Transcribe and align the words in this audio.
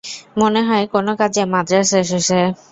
মনে 0.37 0.61
হয় 0.67 0.85
কোন 0.93 1.07
কাজে 1.19 1.43
মাদ্রাজ 1.53 1.89
এসেছে। 2.01 2.39